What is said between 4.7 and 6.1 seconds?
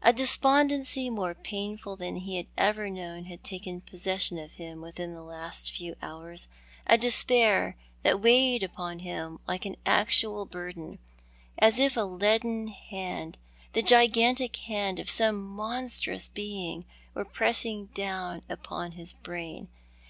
within the last few